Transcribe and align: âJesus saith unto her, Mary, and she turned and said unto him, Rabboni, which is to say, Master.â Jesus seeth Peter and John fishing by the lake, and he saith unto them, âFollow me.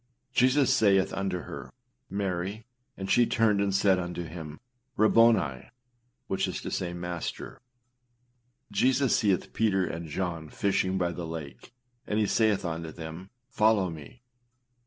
âJesus 0.33 0.69
saith 0.69 1.13
unto 1.13 1.41
her, 1.41 1.71
Mary, 2.09 2.65
and 2.97 3.11
she 3.11 3.27
turned 3.27 3.61
and 3.61 3.75
said 3.75 3.99
unto 3.99 4.23
him, 4.23 4.59
Rabboni, 4.97 5.69
which 6.25 6.47
is 6.47 6.59
to 6.61 6.71
say, 6.71 6.91
Master.â 6.91 7.59
Jesus 8.71 9.15
seeth 9.15 9.53
Peter 9.53 9.85
and 9.85 10.09
John 10.09 10.49
fishing 10.49 10.97
by 10.97 11.11
the 11.11 11.27
lake, 11.27 11.71
and 12.07 12.17
he 12.17 12.25
saith 12.25 12.65
unto 12.65 12.91
them, 12.91 13.29
âFollow 13.55 13.93
me. 13.93 14.23